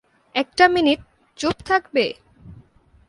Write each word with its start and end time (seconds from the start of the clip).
একটা 0.35 0.65
মিনিট 0.67 0.99
চুপ 1.39 1.57
থাকবে? 1.65 2.05